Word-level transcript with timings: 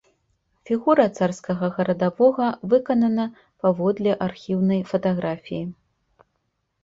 Фігура 0.67 1.03
царскага 1.17 1.67
гарадавога 1.75 2.47
выканана 2.71 3.25
паводле 3.65 4.11
архіўнай 4.29 4.81
фатаграфіі. 4.93 5.63